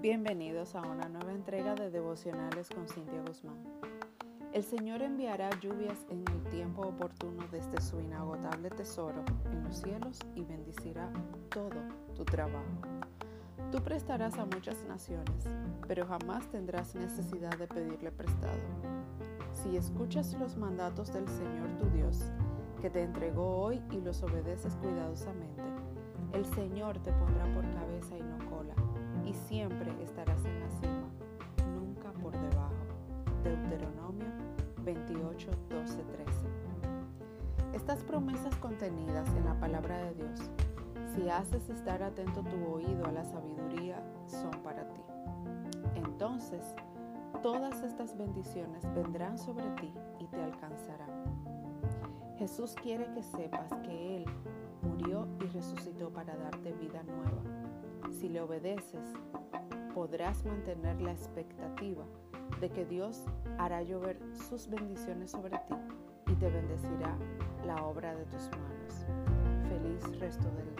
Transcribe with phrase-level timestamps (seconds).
[0.00, 3.56] Bienvenidos a una nueva entrega de devocionales con Cintia Guzmán.
[4.52, 10.20] El Señor enviará lluvias en el tiempo oportuno desde su inagotable tesoro en los cielos
[10.36, 11.12] y bendecirá
[11.48, 11.82] todo
[12.14, 12.78] tu trabajo.
[13.72, 15.48] Tú prestarás a muchas naciones,
[15.88, 18.60] pero jamás tendrás necesidad de pedirle prestado.
[19.52, 22.22] Si escuchas los mandatos del Señor tu Dios,
[22.80, 25.64] que te entregó hoy y los obedeces cuidadosamente,
[26.34, 27.88] el Señor te pondrá por cabeza
[33.42, 34.26] Deuteronomio
[34.84, 36.30] 28, 12, 13.
[37.74, 40.50] Estas promesas contenidas en la palabra de Dios,
[41.14, 45.02] si haces estar atento tu oído a la sabiduría, son para ti.
[45.94, 46.74] Entonces,
[47.42, 51.08] todas estas bendiciones vendrán sobre ti y te alcanzarán.
[52.38, 54.24] Jesús quiere que sepas que Él
[54.82, 57.58] murió y resucitó para darte vida nueva
[58.12, 59.12] si le obedeces,
[59.94, 62.04] podrás mantener la expectativa
[62.60, 63.24] de que Dios
[63.58, 65.74] hará llover sus bendiciones sobre ti
[66.26, 67.16] y te bendecirá
[67.66, 69.06] la obra de tus manos.
[69.68, 70.77] Feliz resto del día